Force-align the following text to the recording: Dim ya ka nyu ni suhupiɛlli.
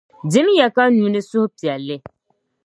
Dim 0.31 0.47
ya 0.59 0.67
ka 0.75 0.83
nyu 0.91 1.07
ni 1.09 1.21
suhupiɛlli. 1.29 1.97